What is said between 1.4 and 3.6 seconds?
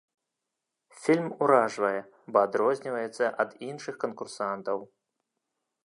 уражвае, бо адрозніваецца ад